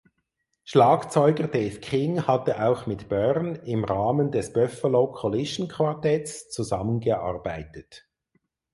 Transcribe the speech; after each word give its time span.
Schlagzeuger 0.63 1.47
Dave 1.47 1.79
King 1.79 2.25
hatte 2.25 2.65
auch 2.67 2.87
mit 2.87 3.07
Berne 3.07 3.59
im 3.65 3.83
Rahmen 3.83 4.31
des 4.31 4.51
Buffalo 4.51 5.11
Collision 5.11 5.67
Quartetts 5.67 6.49
zusammengearbeitet. 6.49 8.07